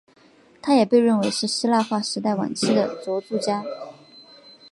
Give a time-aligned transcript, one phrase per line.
[0.63, 3.63] 他也被认为是希腊化时代晚期的着作家。